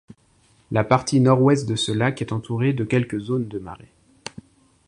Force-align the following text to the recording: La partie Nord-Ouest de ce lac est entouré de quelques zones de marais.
La 0.71 0.83
partie 0.83 1.19
Nord-Ouest 1.19 1.69
de 1.69 1.75
ce 1.75 1.91
lac 1.91 2.23
est 2.23 2.31
entouré 2.31 2.73
de 2.73 2.83
quelques 2.83 3.19
zones 3.19 3.47
de 3.47 3.59
marais. 3.59 3.91